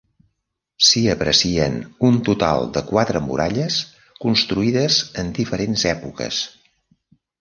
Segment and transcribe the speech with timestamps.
[0.85, 1.75] S'hi aprecien
[2.09, 3.77] un total de quatre muralles
[4.27, 6.41] construïdes en diferents èpoques.